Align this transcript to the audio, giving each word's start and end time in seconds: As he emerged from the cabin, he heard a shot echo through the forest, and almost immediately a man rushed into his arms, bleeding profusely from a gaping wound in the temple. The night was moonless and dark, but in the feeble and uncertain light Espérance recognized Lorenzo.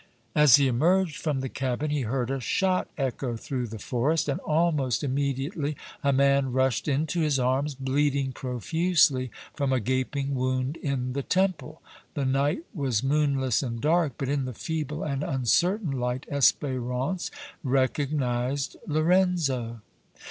As 0.33 0.55
he 0.55 0.67
emerged 0.67 1.17
from 1.17 1.41
the 1.41 1.47
cabin, 1.47 1.91
he 1.91 2.01
heard 2.01 2.31
a 2.31 2.39
shot 2.39 2.87
echo 2.97 3.35
through 3.37 3.67
the 3.67 3.77
forest, 3.77 4.27
and 4.27 4.39
almost 4.39 5.03
immediately 5.03 5.75
a 6.03 6.11
man 6.11 6.51
rushed 6.51 6.87
into 6.87 7.19
his 7.19 7.37
arms, 7.37 7.75
bleeding 7.75 8.31
profusely 8.31 9.29
from 9.53 9.71
a 9.71 9.79
gaping 9.79 10.33
wound 10.33 10.77
in 10.77 11.13
the 11.13 11.21
temple. 11.21 11.83
The 12.15 12.25
night 12.25 12.63
was 12.73 13.03
moonless 13.03 13.61
and 13.61 13.79
dark, 13.79 14.13
but 14.17 14.27
in 14.27 14.45
the 14.45 14.55
feeble 14.55 15.03
and 15.03 15.21
uncertain 15.23 15.91
light 15.91 16.25
Espérance 16.31 17.29
recognized 17.63 18.77
Lorenzo. 18.87 19.81